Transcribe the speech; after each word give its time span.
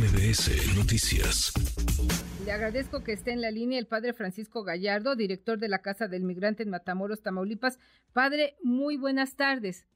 MBS 0.00 0.74
Noticias. 0.78 1.52
Le 2.46 2.52
agradezco 2.52 3.04
que 3.04 3.12
esté 3.12 3.32
en 3.32 3.42
la 3.42 3.50
línea 3.50 3.78
el 3.78 3.86
padre 3.86 4.14
Francisco 4.14 4.62
Gallardo, 4.62 5.14
director 5.14 5.58
de 5.58 5.68
la 5.68 5.82
Casa 5.82 6.08
del 6.08 6.22
Migrante 6.22 6.62
en 6.62 6.70
Matamoros, 6.70 7.20
Tamaulipas. 7.20 7.78
Padre, 8.14 8.56
muy 8.62 8.96
buenas 8.96 9.36
tardes. 9.36 9.86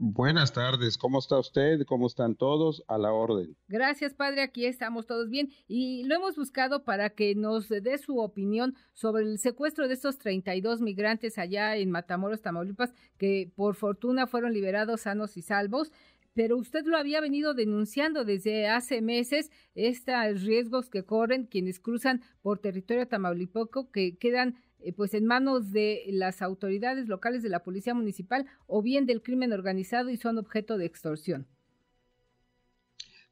Buenas 0.00 0.52
tardes, 0.52 0.96
¿cómo 0.98 1.18
está 1.18 1.38
usted? 1.38 1.84
¿Cómo 1.86 2.06
están 2.06 2.36
todos? 2.36 2.84
A 2.86 2.98
la 2.98 3.10
orden. 3.10 3.56
Gracias, 3.66 4.14
padre, 4.14 4.42
aquí 4.42 4.64
estamos 4.64 5.06
todos 5.06 5.28
bien 5.28 5.50
y 5.66 6.04
lo 6.04 6.14
hemos 6.14 6.36
buscado 6.36 6.84
para 6.84 7.10
que 7.10 7.34
nos 7.34 7.68
dé 7.68 7.98
su 7.98 8.18
opinión 8.20 8.76
sobre 8.92 9.24
el 9.24 9.38
secuestro 9.38 9.88
de 9.88 9.94
estos 9.94 10.18
32 10.18 10.82
migrantes 10.82 11.36
allá 11.36 11.74
en 11.74 11.90
Matamoros, 11.90 12.42
Tamaulipas, 12.42 12.92
que 13.16 13.50
por 13.56 13.74
fortuna 13.74 14.28
fueron 14.28 14.52
liberados 14.52 15.00
sanos 15.00 15.36
y 15.36 15.42
salvos 15.42 15.90
pero 16.38 16.56
usted 16.56 16.86
lo 16.86 16.96
había 16.96 17.20
venido 17.20 17.52
denunciando 17.52 18.24
desde 18.24 18.68
hace 18.68 19.02
meses, 19.02 19.50
estos 19.74 20.44
riesgos 20.44 20.88
que 20.88 21.02
corren 21.02 21.46
quienes 21.46 21.80
cruzan 21.80 22.22
por 22.42 22.60
territorio 22.60 23.08
tamaulipoco, 23.08 23.90
que 23.90 24.16
quedan 24.18 24.54
eh, 24.78 24.92
pues 24.92 25.14
en 25.14 25.26
manos 25.26 25.72
de 25.72 26.04
las 26.10 26.40
autoridades 26.40 27.08
locales 27.08 27.42
de 27.42 27.48
la 27.48 27.64
policía 27.64 27.92
municipal 27.92 28.46
o 28.68 28.82
bien 28.82 29.04
del 29.04 29.20
crimen 29.20 29.52
organizado 29.52 30.10
y 30.10 30.16
son 30.16 30.38
objeto 30.38 30.78
de 30.78 30.86
extorsión. 30.86 31.48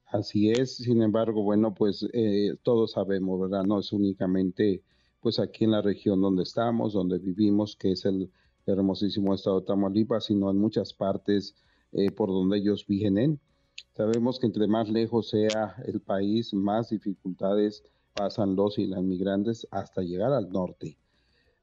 Así 0.07 0.51
es, 0.51 0.75
sin 0.75 1.01
embargo, 1.01 1.45
bueno, 1.45 1.75
pues 1.75 2.05
eh, 2.13 2.57
todos 2.65 2.91
sabemos, 2.91 3.41
¿verdad? 3.41 3.63
No 3.63 3.79
es 3.79 3.93
únicamente 3.93 4.83
pues 5.21 5.39
aquí 5.39 5.63
en 5.63 5.71
la 5.71 5.81
región 5.81 6.21
donde 6.21 6.43
estamos, 6.43 6.93
donde 6.93 7.21
vivimos, 7.21 7.77
que 7.77 7.93
es 7.93 8.05
el 8.05 8.33
hermosísimo 8.67 9.33
estado 9.33 9.61
de 9.61 9.67
Tamaulipas, 9.67 10.25
sino 10.25 10.51
en 10.51 10.59
muchas 10.59 10.93
partes 10.93 11.55
eh, 11.97 12.11
por 12.11 12.29
donde 12.29 12.59
ellos 12.59 12.87
vienen. 12.87 13.41
Sabemos 13.97 14.39
que 14.39 14.47
entre 14.47 14.67
más 14.67 14.91
lejos 14.91 15.31
sea 15.31 15.77
el 15.87 16.01
país, 16.01 16.53
más 16.53 16.91
dificultades 16.91 17.83
pasan 18.13 18.55
los 18.55 18.79
y 18.79 18.87
las 18.87 19.03
migrantes 19.03 19.67
hasta 19.71 20.03
llegar 20.03 20.33
al 20.33 20.51
norte. 20.51 20.99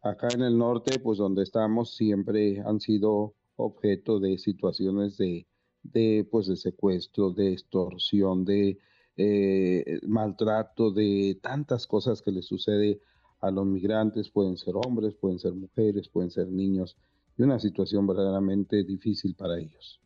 Acá 0.02 0.30
en 0.34 0.42
el 0.42 0.58
norte, 0.58 1.00
pues 1.00 1.20
donde 1.20 1.44
estamos, 1.44 1.95
siempre 1.95 2.62
han 2.66 2.80
sido 2.80 3.36
objeto 3.56 4.20
de 4.20 4.40
situaciones 4.40 5.17
de, 5.17 5.45
de, 5.84 6.28
pues, 6.30 6.47
de 6.47 6.56
secuestro, 6.56 7.31
de 7.31 7.53
extorsión, 7.53 8.44
de 8.44 8.80
eh, 9.16 10.00
maltrato, 10.08 10.90
de 10.92 11.38
tantas 11.42 11.86
cosas 11.86 12.23
que 12.23 12.31
les 12.31 12.45
sucede 12.45 13.00
a 13.40 13.52
los 13.52 13.68
migrantes, 13.68 14.31
pueden 14.31 14.58
ser 14.58 14.73
hombres, 14.75 15.14
pueden 15.14 15.38
ser 15.38 15.53
mujeres, 15.53 16.09
pueden 16.09 16.31
ser 16.31 16.47
niños, 16.47 16.97
y 17.38 17.44
una 17.44 17.59
situación 17.59 18.08
verdaderamente 18.08 18.84
difícil 18.84 19.36
para 19.36 19.59
ellos. 19.59 20.00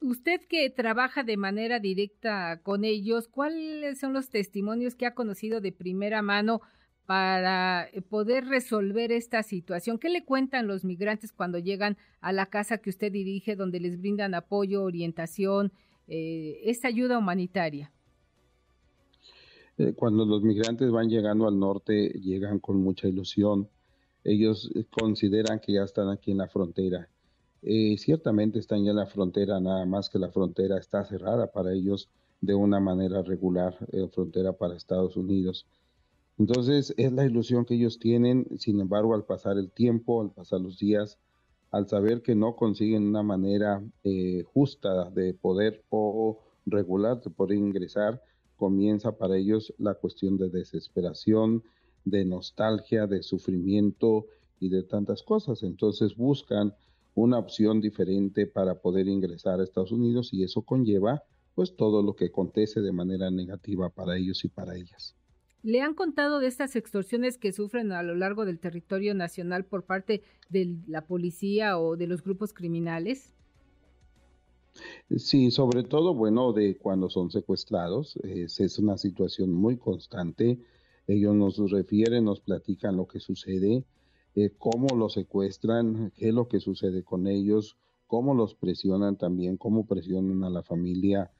Usted 0.00 0.40
que 0.48 0.70
trabaja 0.70 1.24
de 1.24 1.36
manera 1.36 1.80
directa 1.80 2.60
con 2.62 2.84
ellos, 2.84 3.26
¿cuáles 3.26 3.98
son 3.98 4.12
los 4.12 4.28
testimonios 4.28 4.94
que 4.94 5.06
ha 5.06 5.14
conocido 5.14 5.60
de 5.60 5.72
primera 5.72 6.22
mano 6.22 6.60
para 7.04 7.88
eh, 7.92 8.00
poder 8.00 8.46
resolver 8.46 9.10
esta 9.10 9.42
situación? 9.42 9.98
¿Qué 9.98 10.08
le 10.08 10.24
cuentan 10.24 10.68
los 10.68 10.84
migrantes 10.84 11.32
cuando 11.32 11.58
llegan 11.58 11.96
a 12.20 12.32
la 12.32 12.46
casa 12.46 12.78
que 12.78 12.90
usted 12.90 13.10
dirige, 13.10 13.56
donde 13.56 13.80
les 13.80 13.98
brindan 13.98 14.34
apoyo, 14.34 14.84
orientación, 14.84 15.72
eh, 16.06 16.60
esta 16.62 16.86
ayuda 16.86 17.18
humanitaria? 17.18 17.90
Eh, 19.78 19.94
cuando 19.96 20.24
los 20.24 20.42
migrantes 20.42 20.92
van 20.92 21.08
llegando 21.08 21.48
al 21.48 21.58
norte, 21.58 22.10
llegan 22.20 22.60
con 22.60 22.76
mucha 22.76 23.08
ilusión. 23.08 23.68
Ellos 24.22 24.70
consideran 24.90 25.58
que 25.58 25.72
ya 25.72 25.82
están 25.82 26.08
aquí 26.08 26.30
en 26.30 26.38
la 26.38 26.48
frontera. 26.48 27.08
Ciertamente 27.62 28.58
están 28.58 28.84
ya 28.84 28.90
en 28.90 28.96
la 28.96 29.06
frontera, 29.06 29.60
nada 29.60 29.84
más 29.86 30.08
que 30.08 30.18
la 30.18 30.30
frontera 30.30 30.78
está 30.78 31.04
cerrada 31.04 31.50
para 31.50 31.72
ellos 31.72 32.08
de 32.40 32.54
una 32.54 32.78
manera 32.80 33.22
regular, 33.22 33.76
frontera 34.12 34.52
para 34.52 34.76
Estados 34.76 35.16
Unidos 35.16 35.66
entonces 36.38 36.94
es 36.96 37.12
la 37.12 37.24
ilusión 37.24 37.64
que 37.64 37.74
ellos 37.74 37.98
tienen, 37.98 38.46
sin 38.58 38.80
embargo, 38.80 39.14
al 39.14 39.24
pasar 39.24 39.58
el 39.58 39.72
tiempo, 39.72 40.22
al 40.22 40.30
pasar 40.30 40.60
los 40.60 40.78
días, 40.78 41.18
al 41.72 41.88
saber 41.88 42.22
que 42.22 42.36
no 42.36 42.54
consiguen 42.54 43.08
una 43.08 43.24
manera 43.24 43.82
eh, 44.04 44.44
justa 44.54 45.10
de 45.10 45.34
poder 45.34 45.82
o 45.90 46.38
regular 46.64 47.20
de 47.20 47.30
poder 47.30 47.58
ingresar, 47.58 48.22
comienza 48.56 49.12
para 49.12 49.36
ellos 49.36 49.74
la 49.78 49.94
cuestión 49.94 50.36
de 50.38 50.48
desesperación, 50.48 51.64
de 52.04 52.24
nostalgia, 52.24 53.06
de 53.08 53.22
sufrimiento 53.22 54.26
y 54.60 54.68
de 54.68 54.84
tantas 54.84 55.24
cosas. 55.24 55.64
Entonces 55.64 56.16
buscan 56.16 56.72
una 57.22 57.38
opción 57.38 57.80
diferente 57.80 58.46
para 58.46 58.80
poder 58.80 59.08
ingresar 59.08 59.60
a 59.60 59.64
Estados 59.64 59.92
Unidos 59.92 60.30
y 60.32 60.42
eso 60.42 60.62
conlleva 60.62 61.22
pues 61.54 61.74
todo 61.74 62.02
lo 62.02 62.14
que 62.14 62.26
acontece 62.26 62.80
de 62.80 62.92
manera 62.92 63.30
negativa 63.30 63.90
para 63.90 64.16
ellos 64.16 64.44
y 64.44 64.48
para 64.48 64.76
ellas. 64.76 65.16
¿Le 65.64 65.80
han 65.80 65.94
contado 65.94 66.38
de 66.38 66.46
estas 66.46 66.76
extorsiones 66.76 67.36
que 67.36 67.52
sufren 67.52 67.90
a 67.90 68.04
lo 68.04 68.14
largo 68.14 68.44
del 68.44 68.60
territorio 68.60 69.12
nacional 69.14 69.64
por 69.64 69.82
parte 69.84 70.22
de 70.48 70.76
la 70.86 71.06
policía 71.06 71.78
o 71.78 71.96
de 71.96 72.06
los 72.06 72.22
grupos 72.22 72.52
criminales? 72.52 73.32
Sí, 75.16 75.50
sobre 75.50 75.82
todo, 75.82 76.14
bueno, 76.14 76.52
de 76.52 76.76
cuando 76.76 77.10
son 77.10 77.30
secuestrados, 77.30 78.16
es, 78.22 78.78
una 78.78 78.96
situación 78.96 79.52
muy 79.52 79.76
constante. 79.76 80.58
Ellos 81.08 81.34
nos 81.34 81.70
refieren, 81.70 82.24
nos 82.24 82.40
platican 82.40 82.96
lo 82.96 83.08
que 83.08 83.18
sucede, 83.18 83.84
eh, 84.38 84.52
cómo 84.56 84.94
los 84.96 85.14
secuestran, 85.14 86.12
qué 86.16 86.28
es 86.28 86.34
lo 86.34 86.46
que 86.46 86.60
sucede 86.60 87.02
con 87.02 87.26
ellos, 87.26 87.76
cómo 88.06 88.34
los 88.34 88.54
presionan 88.54 89.16
también, 89.16 89.56
cómo 89.56 89.84
presionan 89.84 90.44
a 90.44 90.50
la 90.50 90.62
familia 90.62 91.32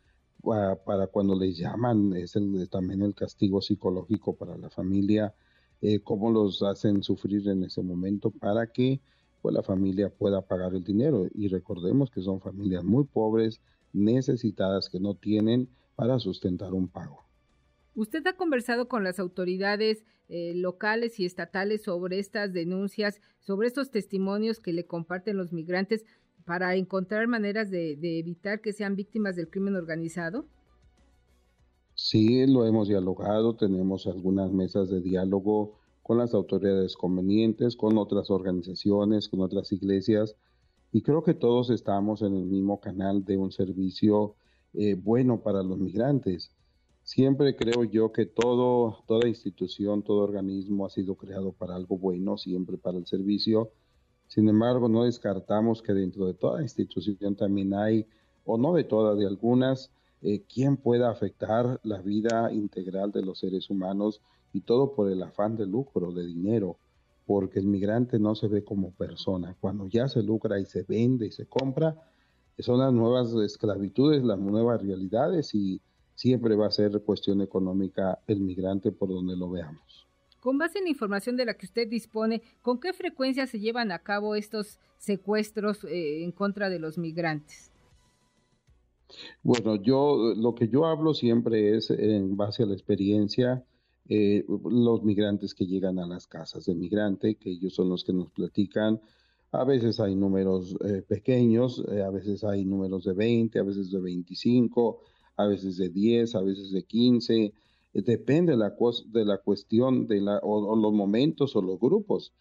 para 0.84 1.06
cuando 1.06 1.37
les 1.37 1.56
llaman, 1.58 2.12
es 2.16 2.34
el, 2.34 2.69
también 2.69 3.03
el 3.03 3.14
castigo 3.14 3.60
psicológico 3.60 4.34
para 4.34 4.56
la 4.56 4.69
familia, 4.69 5.34
eh, 5.81 6.00
cómo 6.00 6.31
los 6.32 6.62
hacen 6.62 7.04
sufrir 7.04 7.48
en 7.48 7.62
ese 7.62 7.82
momento 7.82 8.31
para 8.31 8.66
que 8.66 9.00
pues, 9.42 9.54
la 9.54 9.62
familia 9.62 10.10
pueda 10.10 10.42
pagar 10.42 10.75
el 10.75 10.82
dinero. 10.82 11.28
Y 11.34 11.47
recordemos 11.48 12.10
que 12.10 12.22
son 12.22 12.41
familias 12.41 12.82
muy 12.82 13.04
pobres, 13.04 13.60
necesitadas, 13.92 14.88
que 14.88 14.98
no 14.98 15.14
tienen 15.14 15.69
para 15.94 16.19
sustentar 16.19 16.75
un 16.75 16.88
pago. 16.88 17.28
¿Usted 17.98 18.25
ha 18.28 18.36
conversado 18.36 18.86
con 18.86 19.03
las 19.03 19.19
autoridades 19.19 20.04
eh, 20.28 20.53
locales 20.54 21.19
y 21.19 21.25
estatales 21.25 21.82
sobre 21.82 22.20
estas 22.20 22.53
denuncias, 22.53 23.20
sobre 23.41 23.66
estos 23.66 23.91
testimonios 23.91 24.60
que 24.60 24.72
le 24.72 24.86
comparten 24.86 25.36
los 25.36 25.53
migrantes 25.53 26.04
para 26.44 26.76
encontrar 26.76 27.26
maneras 27.26 27.72
de, 27.72 27.98
evitar 28.20 28.60
que 28.60 28.72
sean 28.72 28.94
víctimas 28.94 29.34
del 29.34 29.50
crimen 29.50 29.75
organizado? 29.75 30.47
Sí, 31.97 32.47
lo 32.47 32.64
hemos 32.66 32.87
dialogado, 32.87 33.56
tenemos 33.56 34.06
algunas 34.06 34.53
mesas 34.53 34.88
de 34.91 35.00
diálogo 35.00 35.75
con 36.04 36.19
las 36.19 36.34
autoridades 36.34 36.97
convenientes, 36.97 37.75
con 37.75 37.98
otras 37.98 38.31
organizaciones, 38.31 39.28
con 39.28 39.41
otras 39.41 39.72
iglesias, 39.72 40.37
y 40.92 41.03
creo 41.03 41.25
que 41.25 41.34
todos 41.34 41.69
estamos 41.70 42.22
en 42.22 42.37
el 42.37 42.44
mismo 42.44 42.78
canal 42.78 43.25
de 43.25 43.37
un 43.37 43.50
servicio 43.50 44.37
eh, 44.75 44.94
bueno 44.94 45.41
para 45.41 45.64
los 45.64 45.81
migrantes. 45.81 46.53
Siempre 47.08 47.56
creo 47.56 47.84
yo 47.84 48.12
que 48.12 48.26
todo, 48.26 49.02
toda 49.06 49.26
institución, 49.26 50.02
todo 50.02 50.19
organismo 50.19 50.84
ha 50.84 50.91
sido 50.91 51.14
creado 51.14 51.52
para 51.52 51.74
algo 51.74 51.96
bueno, 51.96 52.36
siempre 52.36 52.76
para 52.76 52.98
el 52.98 53.06
servicio, 53.06 53.70
sin 54.26 54.46
embargo, 54.46 54.91
no 54.91 55.04
descartamos 55.04 55.80
que 55.80 55.94
dentro 55.94 56.26
de 56.26 56.34
toda 56.34 56.60
institución 56.60 57.34
también 57.34 57.72
hay, 57.72 58.04
o 58.44 58.58
no 58.58 58.74
de 58.74 58.84
todas, 58.84 59.16
de 59.16 59.26
algunas, 59.26 59.91
eh, 60.20 60.42
quien 60.52 60.76
pueda 60.76 61.08
afectar 61.08 61.80
la 61.82 62.02
vida 62.02 62.52
integral 62.52 63.10
de 63.10 63.22
los 63.22 63.38
seres 63.38 63.70
humanos 63.70 64.20
y 64.52 64.60
todo 64.60 64.92
por 64.92 65.10
el 65.10 65.22
afán 65.22 65.56
de 65.56 65.64
lucro, 65.64 66.12
de 66.12 66.26
dinero, 66.26 66.76
porque 67.25 67.58
el 67.58 67.69
migrante 67.69 68.19
no 68.19 68.34
se 68.34 68.48
ve 68.48 68.64
como 68.64 68.90
persona. 68.90 69.56
Cuando 69.58 69.88
ya 69.88 70.08
se 70.08 70.22
lucra 70.22 70.60
y 70.60 70.66
se 70.66 70.82
vende 70.82 71.28
y 71.28 71.32
se 71.32 71.46
compra, 71.46 71.96
son 72.58 72.80
las 72.80 72.92
nuevas 72.92 73.32
esclavitudes, 73.32 74.22
las 74.22 74.38
nuevas 74.38 74.82
realidades 74.82 75.54
y 75.54 75.81
siempre 76.19 76.56
va 76.56 76.67
a 76.67 76.70
ser 76.73 77.00
cuestión 77.03 77.41
económica 77.43 78.19
el 78.26 78.41
migrante 78.41 78.91
por 78.91 79.09
donde 79.09 79.37
lo 79.37 79.49
veamos. 79.50 80.09
Con 80.41 80.59
base 80.59 80.79
en 80.79 80.85
la 80.85 80.91
información 80.91 81.37
de 81.37 81.44
la 81.44 81.55
que 81.55 81.67
usted 81.67 81.87
dispone, 81.87 82.43
¿con 82.61 82.81
qué 82.81 82.93
frecuencia 82.93 83.47
se 83.47 83.61
llevan 83.61 83.93
a 83.93 84.00
cabo 84.00 84.35
estos 84.35 84.81
secuestros 84.97 85.85
eh, 85.85 86.25
en 86.25 86.32
contra 86.32 86.70
de 86.70 86.81
los 86.81 86.99
migrantes? 86.99 87.70
Bueno, 89.44 89.76
yo 89.76 90.35
lo 90.37 90.56
que 90.56 90.67
yo 90.67 90.87
hablo 90.87 91.15
siempre 91.15 91.76
es 91.76 91.91
en 91.91 92.37
base 92.37 92.64
a 92.64 92.67
la 92.67 92.75
experiencia, 92.75 93.64
eh, 94.09 94.44
los 94.49 95.05
migrantes 95.05 95.55
que 95.55 95.67
llegan 95.67 96.00
a 96.00 96.06
las 96.06 96.26
casas 96.26 96.64
de 96.67 96.75
migrante, 96.75 97.37
que 97.37 97.50
ellos 97.50 97.75
son 97.75 97.91
los 97.91 98.03
que 98.03 98.12
nos 98.12 98.32
platican. 98.32 99.00
A 99.53 99.62
veces 99.62 100.00
hay 100.00 100.17
números 100.17 100.76
eh, 100.85 101.03
pequeños, 101.06 101.81
a 101.88 102.11
veces 102.11 102.43
hay 102.43 102.64
números 102.64 103.05
de 103.05 103.12
20, 103.12 103.56
a 103.61 103.62
veces 103.62 103.93
de 103.93 104.00
25, 104.00 105.00
a 105.38 105.46
veces 105.46 105.79
de 105.79 105.88
10, 105.88 106.35
a 106.35 106.43
veces 106.43 106.70
de 106.73 106.82
15 106.82 107.55
depende 107.94 108.52
de 108.52 108.58
la, 108.58 108.75
de 109.06 109.25
la 109.25 109.38
cuestión 109.38 110.06
de 110.06 110.20
la, 110.20 110.38
o, 110.43 110.76
los 110.76 110.93
momentos 110.93 111.56
o 111.56 111.62
los 111.62 111.79
grupos. 111.79 112.35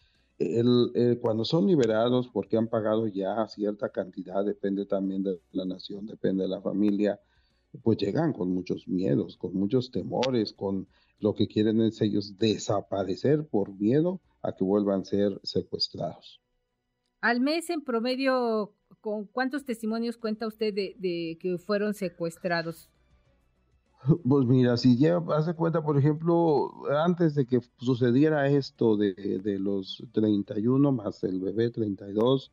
Cuando 1.20 1.44
son 1.44 1.66
liberados 1.66 2.28
porque 2.28 2.56
han 2.56 2.68
pagado 2.68 3.08
ya 3.08 3.46
cierta 3.48 3.88
cantidad, 3.88 4.44
depende 4.44 4.84
también 4.84 5.22
de 5.22 5.40
la 5.52 5.64
nación, 5.64 6.06
depende 6.06 6.44
de 6.44 6.48
la 6.48 6.60
familia, 6.60 7.20
pues 7.82 7.98
llegan 7.98 8.32
con 8.32 8.50
muchos 8.50 8.86
miedos, 8.86 9.36
con 9.36 9.54
muchos 9.54 9.90
temores, 9.90 10.52
con 10.52 10.86
lo 11.18 11.34
que 11.34 11.48
quieren 11.48 11.80
es 11.80 12.00
ellos 12.00 12.36
desaparecer 12.38 13.46
por 13.46 13.74
miedo 13.74 14.20
a 14.42 14.52
que 14.52 14.64
vuelvan 14.64 15.00
a 15.00 15.04
ser 15.04 15.40
secuestrados. 15.42 16.40
Al 17.20 17.40
mes, 17.40 17.68
en 17.70 17.82
promedio, 17.82 18.74
¿con 19.00 19.26
cuántos 19.26 19.64
testimonios 19.64 20.16
cuenta 20.16 20.46
usted 20.46 20.74
de, 20.74 21.38
que 21.40 21.58
fueron 21.58 21.94
secuestrados? 21.94 22.90
Pues 24.28 24.46
mira, 24.46 24.76
si 24.76 24.96
ya 24.96 25.20
hace 25.36 25.54
cuenta, 25.54 25.82
por 25.82 25.98
ejemplo, 25.98 26.72
antes 27.04 27.34
de 27.34 27.46
que 27.46 27.60
sucediera 27.78 28.48
esto 28.48 28.96
de, 28.96 29.12
de 29.42 29.58
los 29.58 30.04
31 30.12 30.92
más 30.92 31.24
el 31.24 31.40
bebé 31.40 31.70
32, 31.70 32.52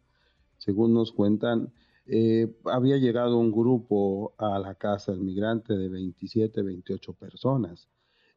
según 0.58 0.94
nos 0.94 1.12
cuentan, 1.12 1.72
eh, 2.08 2.56
había 2.66 2.98
llegado 2.98 3.38
un 3.38 3.52
grupo 3.52 4.34
a 4.38 4.60
la 4.60 4.76
casa 4.76 5.12
del 5.12 5.22
migrante 5.22 5.76
de 5.76 5.90
27, 5.90 6.62
28 6.62 7.14
personas. 7.14 7.88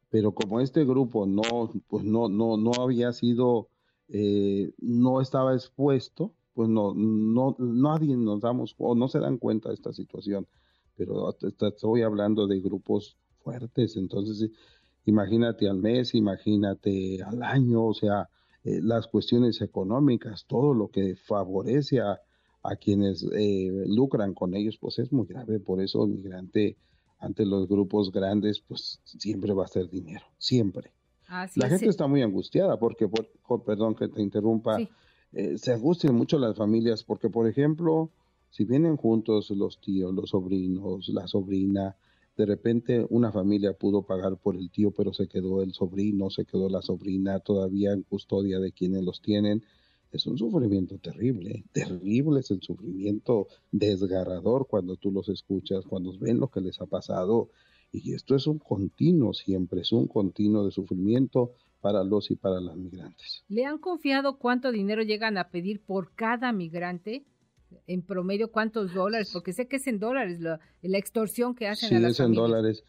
Pero 0.09 0.33
como 0.33 0.59
este 0.59 0.85
grupo 0.85 1.27
no, 1.27 1.71
pues 1.87 2.03
no, 2.03 2.29
no, 2.29 2.57
no 2.57 2.71
había 2.81 3.13
sido, 3.13 3.69
eh, 4.07 4.73
no 4.79 5.21
estaba 5.21 5.53
expuesto, 5.53 6.33
pues 6.59 6.67
no, 6.67 6.93
no, 6.93 7.55
nadie 7.57 8.17
nos 8.17 8.41
damos 8.41 8.75
o 8.77 8.93
no 8.93 9.07
se 9.07 9.19
dan 9.19 9.37
cuenta 9.37 9.69
de 9.69 9.75
esta 9.75 9.93
situación. 9.93 10.45
Pero 10.97 11.33
estoy 11.39 12.01
hablando 12.01 12.47
de 12.47 12.59
grupos 12.59 13.15
fuertes, 13.37 13.95
entonces 13.95 14.51
imagínate 15.05 15.69
al 15.69 15.77
mes, 15.77 16.13
imagínate 16.15 17.23
al 17.23 17.43
año, 17.43 17.85
o 17.85 17.93
sea, 17.93 18.27
eh, 18.65 18.81
las 18.83 19.07
cuestiones 19.07 19.61
económicas, 19.61 20.47
todo 20.47 20.73
lo 20.73 20.89
que 20.89 21.15
favorece 21.15 22.01
a, 22.01 22.19
a 22.63 22.75
quienes 22.75 23.25
eh, 23.33 23.85
lucran 23.87 24.33
con 24.33 24.53
ellos, 24.53 24.77
pues 24.81 24.99
es 24.99 25.13
muy 25.13 25.27
grave. 25.27 25.61
Por 25.61 25.81
eso 25.81 26.03
el 26.03 26.09
migrante 26.09 26.75
ante 27.19 27.45
los 27.45 27.69
grupos 27.69 28.11
grandes, 28.11 28.59
pues 28.59 28.99
siempre 29.05 29.53
va 29.53 29.63
a 29.63 29.67
ser 29.69 29.89
dinero, 29.89 30.25
siempre. 30.37 30.91
la 31.55 31.69
gente 31.69 31.87
está 31.87 32.05
muy 32.05 32.21
angustiada 32.21 32.77
porque, 32.77 33.07
por, 33.07 33.63
perdón 33.63 33.95
que 33.95 34.09
te 34.09 34.21
interrumpa, 34.21 34.77
eh, 35.33 35.57
se 35.57 35.73
angustian 35.73 36.15
mucho 36.15 36.39
las 36.39 36.55
familias 36.57 37.03
porque, 37.03 37.29
por 37.29 37.47
ejemplo, 37.47 38.11
si 38.49 38.65
vienen 38.65 38.97
juntos 38.97 39.49
los 39.51 39.79
tíos, 39.79 40.13
los 40.13 40.31
sobrinos, 40.31 41.09
la 41.09 41.27
sobrina, 41.27 41.95
de 42.35 42.45
repente 42.45 43.05
una 43.09 43.31
familia 43.31 43.73
pudo 43.73 44.03
pagar 44.03 44.37
por 44.37 44.55
el 44.55 44.71
tío, 44.71 44.91
pero 44.91 45.13
se 45.13 45.27
quedó 45.27 45.61
el 45.61 45.73
sobrino, 45.73 46.29
se 46.29 46.45
quedó 46.45 46.69
la 46.69 46.81
sobrina 46.81 47.39
todavía 47.39 47.91
en 47.91 48.03
custodia 48.03 48.59
de 48.59 48.71
quienes 48.71 49.03
los 49.03 49.21
tienen 49.21 49.63
es 50.11 50.25
un 50.25 50.37
sufrimiento 50.37 50.97
terrible, 50.97 51.65
terrible 51.71 52.39
es 52.39 52.49
el 52.51 52.61
sufrimiento 52.61 53.47
desgarrador 53.71 54.67
cuando 54.67 54.95
tú 54.95 55.11
los 55.11 55.29
escuchas, 55.29 55.85
cuando 55.85 56.17
ven 56.17 56.39
lo 56.39 56.47
que 56.49 56.61
les 56.61 56.81
ha 56.81 56.87
pasado. 56.87 57.49
Y 57.91 58.13
esto 58.13 58.35
es 58.35 58.47
un 58.47 58.59
continuo 58.59 59.33
siempre, 59.33 59.81
es 59.81 59.91
un 59.91 60.07
continuo 60.07 60.65
de 60.65 60.71
sufrimiento 60.71 61.53
para 61.81 62.03
los 62.03 62.29
y 62.31 62.35
para 62.35 62.59
las 62.59 62.75
migrantes. 62.75 63.43
¿Le 63.47 63.65
han 63.65 63.77
confiado 63.77 64.37
cuánto 64.37 64.71
dinero 64.71 65.01
llegan 65.03 65.37
a 65.37 65.49
pedir 65.49 65.81
por 65.81 66.13
cada 66.13 66.51
migrante? 66.51 67.25
En 67.85 68.01
promedio, 68.01 68.51
¿cuántos 68.51 68.93
dólares? 68.93 69.29
Porque 69.31 69.53
sé 69.53 69.67
que 69.67 69.77
es 69.77 69.87
en 69.87 69.99
dólares 69.99 70.39
la, 70.39 70.59
extorsión 70.81 71.55
que 71.55 71.67
hacen 71.67 71.97
a 71.97 71.99
las 71.99 72.11
es 72.13 72.19
en 72.19 72.33
dólares. 72.33 72.83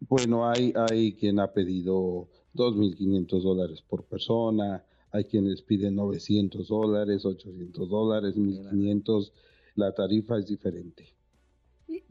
Bueno, 0.00 0.48
hay, 0.48 0.72
hay 0.90 1.12
quien 1.12 1.38
ha 1.40 1.52
pedido 1.52 2.28
2.500 2.54 3.42
dólares 3.42 3.82
por 3.82 4.04
persona, 4.04 4.84
hay 5.12 5.24
quienes 5.24 5.62
piden 5.62 5.96
900 5.96 6.68
dólares, 6.68 7.24
800 7.24 7.88
dólares, 7.88 8.36
1500, 8.36 9.32
la 9.76 9.92
tarifa 9.92 10.38
es 10.38 10.46
diferente. 10.46 11.14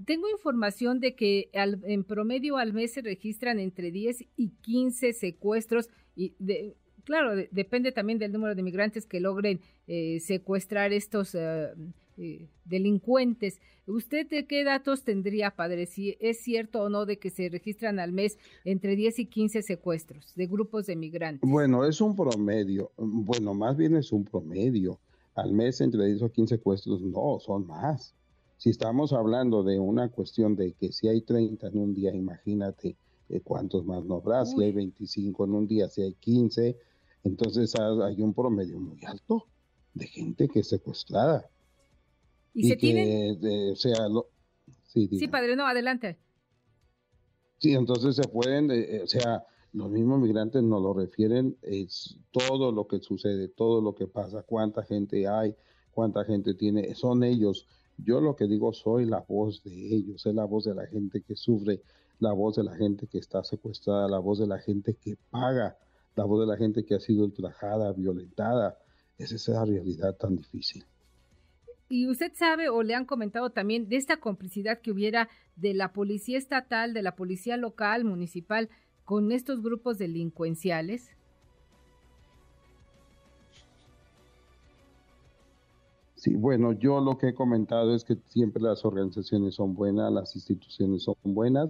Tengo 0.06 0.30
información 0.30 1.00
de 1.00 1.16
que 1.16 1.50
en 1.54 2.04
promedio 2.04 2.58
al 2.58 2.74
mes 2.74 2.94
se 2.94 3.02
registran 3.02 3.60
entre 3.60 3.92
10 3.92 4.26
y 4.36 4.50
15 4.62 5.14
secuestros 5.14 5.90
y 6.16 6.34
de, 6.40 6.76
claro, 7.04 7.32
depende 7.52 7.92
también 7.92 8.20
del 8.20 8.32
número 8.32 8.56
de 8.56 8.64
migrantes 8.64 9.06
que 9.06 9.20
logren 9.20 9.62
eh, 9.88 10.20
secuestrar 10.20 10.94
estos 10.94 11.34
eh, 11.36 11.70
eh, 12.18 12.48
delincuentes. 12.66 13.60
¿Usted 13.88 14.28
qué 14.48 14.64
datos 14.64 15.04
tendría, 15.04 15.52
padre? 15.52 15.88
Si 15.88 16.16
es 16.20 16.40
cierto 16.42 16.84
o 16.84 16.90
no 16.90 17.06
de 17.06 17.18
que 17.18 17.32
se 17.32 17.50
registran 17.50 18.00
al 18.00 18.12
mes 18.12 18.38
entre 18.64 18.96
10 18.96 19.20
y 19.20 19.26
15 19.26 19.64
secuestros 19.64 20.36
de 20.36 20.46
grupos 20.46 20.86
de 20.86 20.96
migrantes. 20.96 21.50
Bueno, 21.50 21.86
es 21.86 22.00
un 22.00 22.16
promedio. 22.16 22.92
Bueno, 22.98 23.56
más 23.56 23.76
bien 23.76 23.96
es 23.96 24.12
un 24.12 24.26
promedio. 24.26 25.00
Al 25.34 25.54
mes 25.54 25.82
entre 25.82 26.06
10 26.06 26.22
o 26.24 26.32
15 26.32 26.58
secuestros, 26.58 27.02
no, 27.02 27.40
son 27.40 27.66
más. 27.66 28.14
Si 28.60 28.70
estamos 28.70 29.14
hablando 29.14 29.64
de 29.64 29.80
una 29.80 30.10
cuestión 30.10 30.58
de 30.58 30.74
que 30.74 30.92
si 30.92 31.08
hay 31.08 31.22
30 31.22 31.68
en 31.68 31.78
un 31.78 31.94
día, 31.94 32.14
imagínate 32.14 32.98
eh, 33.30 33.40
cuántos 33.40 33.86
más 33.86 34.04
no 34.04 34.16
habrá. 34.16 34.46
Si 34.46 34.62
hay 34.62 34.74
25 34.74 35.46
en 35.46 35.54
un 35.54 35.66
día, 35.66 35.88
si 35.88 36.02
hay 36.02 36.14
15, 36.16 36.78
entonces 37.24 37.74
hay 37.80 38.22
un 38.22 38.34
promedio 38.34 38.78
muy 38.82 39.00
alto 39.06 39.48
de 39.94 40.08
gente 40.08 40.50
que 40.50 40.60
es 40.60 40.68
secuestrada. 40.68 41.50
Y, 42.54 42.68
se 42.68 42.76
tienen... 42.76 43.40
sea, 43.78 44.10
sí, 44.88 45.08
sí, 45.08 45.28
padre, 45.30 45.56
no, 45.56 45.66
adelante. 45.66 46.18
Sí, 47.60 47.72
entonces 47.72 48.18
se 48.18 48.28
pueden, 48.28 48.72
eh, 48.72 48.98
eh, 48.98 49.02
o 49.04 49.08
sea, 49.08 49.42
los 49.72 49.90
mismos 49.90 50.20
migrantes 50.20 50.64
nos 50.64 50.82
lo 50.82 50.94
refieren, 50.94 51.56
es 51.62 52.18
todo 52.32 52.74
lo 52.74 52.88
que 52.88 53.00
sucede, 53.00 53.48
todo 53.48 53.82
lo 53.82 53.96
que 53.96 54.08
pasa, 54.08 54.44
cuánta 54.44 54.84
gente 54.84 55.30
hay, 55.30 55.56
cuánta 55.92 56.26
gente 56.26 56.56
tiene, 56.56 56.94
son 56.94 57.24
ellos. 57.24 57.66
Yo 58.04 58.22
lo 58.22 58.36
que 58.36 58.48
digo, 58.48 58.74
soy 58.74 59.06
la 59.06 59.24
voz 59.28 59.64
de 59.64 59.72
ellos, 59.72 60.26
es 60.26 60.34
la 60.34 60.46
voz 60.46 60.66
de 60.66 60.76
la 60.76 60.88
gente 60.88 61.22
que 61.22 61.36
sufre, 61.36 61.82
la 62.20 62.34
voz 62.34 62.56
de 62.56 62.64
la 62.64 62.76
gente 62.76 63.08
que 63.08 63.18
está 63.18 63.44
secuestrada, 63.44 64.08
la 64.08 64.20
voz 64.20 64.40
de 64.40 64.48
la 64.48 64.60
gente 64.60 64.96
que 64.96 65.18
paga, 65.30 65.78
la 66.16 66.26
voz 66.26 66.42
de 66.42 66.48
la 66.48 66.58
gente 66.58 66.86
que 66.86 66.96
ha 66.96 67.00
sido 67.00 67.24
ultrajada, 67.26 67.94
violentada. 67.94 68.78
Es 69.18 69.32
esa 69.32 69.66
realidad 69.66 70.16
tan 70.16 70.36
difícil. 70.36 70.86
Y 71.90 72.08
usted 72.08 72.32
sabe 72.36 72.70
o 72.70 72.84
le 72.84 72.94
han 72.94 73.06
comentado 73.06 73.50
también 73.50 73.90
de 73.90 73.96
esta 73.96 74.18
complicidad 74.18 74.80
que 74.80 74.92
hubiera 74.92 75.28
de 75.56 75.74
la 75.74 75.92
policía 75.92 76.38
estatal, 76.38 76.94
de 76.94 77.02
la 77.02 77.16
policía 77.16 77.58
local, 77.58 78.06
municipal, 78.06 78.70
con 79.04 79.32
estos 79.32 79.62
grupos 79.64 79.98
delincuenciales. 79.98 81.10
Sí, 86.20 86.36
bueno, 86.36 86.74
yo 86.74 87.00
lo 87.00 87.18
que 87.18 87.30
he 87.30 87.34
comentado 87.34 87.96
es 87.96 88.04
que 88.04 88.18
siempre 88.28 88.62
las 88.62 88.84
organizaciones 88.84 89.56
son 89.56 89.74
buenas, 89.74 90.12
las 90.12 90.36
instituciones 90.36 91.04
son 91.04 91.16
buenas, 91.24 91.70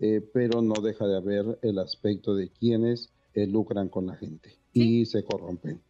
eh, 0.00 0.20
pero 0.32 0.62
no 0.62 0.74
deja 0.80 1.04
de 1.08 1.16
haber 1.16 1.58
el 1.62 1.80
aspecto 1.80 2.36
de 2.36 2.48
quienes 2.48 3.12
eh, 3.34 3.48
lucran 3.48 3.88
con 3.88 4.06
la 4.06 4.14
gente 4.14 4.56
y 4.72 5.04
se 5.06 5.24
corrompen. 5.24 5.80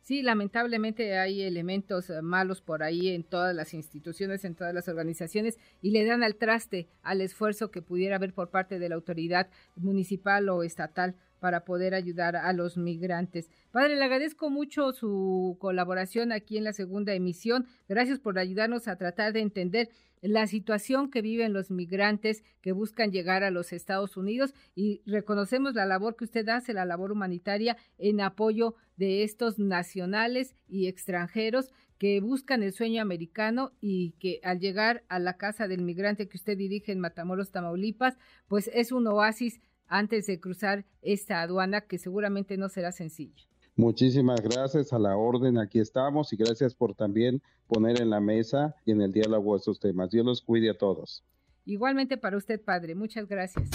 Sí, 0.00 0.22
lamentablemente 0.22 1.18
hay 1.18 1.42
elementos 1.42 2.08
eh, 2.08 2.22
malos 2.22 2.62
por 2.62 2.82
ahí 2.82 3.08
en 3.08 3.22
todas 3.22 3.54
las 3.54 3.74
instituciones, 3.74 4.46
en 4.46 4.54
todas 4.54 4.72
las 4.72 4.88
organizaciones 4.88 5.58
y 5.82 5.90
le 5.90 6.06
dan 6.06 6.22
al 6.22 6.36
traste 6.36 6.88
al 7.02 7.20
esfuerzo 7.20 7.70
que 7.70 7.82
pudiera 7.82 8.16
haber 8.16 8.32
por 8.32 8.48
parte 8.48 8.78
de 8.78 8.88
la 8.88 8.94
autoridad 8.94 9.50
municipal 9.76 10.48
o 10.48 10.62
estatal 10.62 11.16
para 11.40 11.64
poder 11.64 11.94
ayudar 11.94 12.36
a 12.36 12.52
los 12.52 12.76
migrantes. 12.76 13.50
Padre, 13.72 13.96
le 13.96 14.04
agradezco 14.04 14.50
mucho 14.50 14.92
su 14.92 15.56
colaboración 15.58 16.30
aquí 16.32 16.58
en 16.58 16.64
la 16.64 16.72
segunda 16.72 17.14
emisión. 17.14 17.66
Gracias 17.88 18.18
por 18.18 18.38
ayudarnos 18.38 18.86
a 18.86 18.96
tratar 18.96 19.32
de 19.32 19.40
entender 19.40 19.88
la 20.22 20.46
situación 20.46 21.10
que 21.10 21.22
viven 21.22 21.52
los 21.52 21.70
migrantes 21.70 22.44
que 22.60 22.72
buscan 22.72 23.10
llegar 23.10 23.42
a 23.42 23.50
los 23.50 23.72
Estados 23.72 24.16
Unidos 24.16 24.54
y 24.74 25.02
reconocemos 25.06 25.74
la 25.74 25.86
labor 25.86 26.16
que 26.16 26.24
usted 26.24 26.48
hace, 26.48 26.74
la 26.74 26.84
labor 26.84 27.12
humanitaria 27.12 27.76
en 27.98 28.20
apoyo 28.20 28.74
de 28.96 29.22
estos 29.22 29.58
nacionales 29.58 30.54
y 30.68 30.88
extranjeros 30.88 31.70
que 32.00 32.20
buscan 32.20 32.62
el 32.62 32.72
sueño 32.72 33.02
americano 33.02 33.72
y 33.80 34.12
que 34.12 34.40
al 34.42 34.58
llegar 34.58 35.04
a 35.08 35.18
la 35.18 35.36
casa 35.36 35.68
del 35.68 35.82
migrante 35.82 36.28
que 36.28 36.38
usted 36.38 36.56
dirige 36.56 36.92
en 36.92 37.00
Matamoros, 37.00 37.50
Tamaulipas, 37.50 38.16
pues 38.48 38.70
es 38.72 38.90
un 38.90 39.06
oasis 39.06 39.60
antes 39.90 40.26
de 40.26 40.40
cruzar 40.40 40.86
esta 41.02 41.42
aduana 41.42 41.82
que 41.82 41.98
seguramente 41.98 42.56
no 42.56 42.70
será 42.70 42.92
sencillo. 42.92 43.44
Muchísimas 43.76 44.40
gracias 44.40 44.92
a 44.92 44.98
la 44.98 45.16
orden, 45.16 45.58
aquí 45.58 45.78
estamos 45.80 46.32
y 46.32 46.36
gracias 46.36 46.74
por 46.74 46.94
también 46.94 47.42
poner 47.66 48.00
en 48.00 48.10
la 48.10 48.20
mesa 48.20 48.74
y 48.84 48.92
en 48.92 49.00
el 49.02 49.12
diálogo 49.12 49.56
estos 49.56 49.78
temas. 49.80 50.10
Dios 50.10 50.24
los 50.24 50.42
cuide 50.42 50.70
a 50.70 50.78
todos. 50.78 51.24
Igualmente 51.64 52.16
para 52.16 52.36
usted, 52.36 52.60
padre. 52.60 52.94
Muchas 52.94 53.28
gracias. 53.28 53.68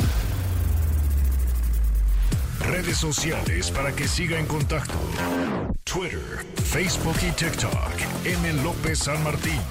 Redes 2.59 2.97
sociales 2.97 3.71
para 3.71 3.95
que 3.95 4.07
siga 4.07 4.39
en 4.39 4.47
contacto: 4.47 4.95
Twitter, 5.83 6.43
Facebook 6.55 7.15
y 7.21 7.31
TikTok. 7.31 8.25
M. 8.25 8.63
López 8.63 8.99
San 8.99 9.23
Martín. 9.23 9.61